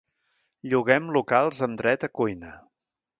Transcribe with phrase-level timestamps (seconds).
[0.71, 2.51] Lloguem locals amb dret a cuina.